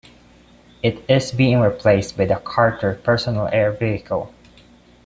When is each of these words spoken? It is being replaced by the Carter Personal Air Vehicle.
It 0.81 0.99
is 1.07 1.31
being 1.31 1.59
replaced 1.59 2.17
by 2.17 2.25
the 2.25 2.37
Carter 2.37 2.95
Personal 3.03 3.47
Air 3.49 3.71
Vehicle. 3.71 4.33